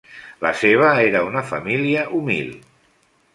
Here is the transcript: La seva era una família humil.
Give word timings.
La 0.45 0.51
seva 0.61 0.87
era 1.09 1.21
una 1.27 1.43
família 1.51 2.07
humil. 2.21 2.49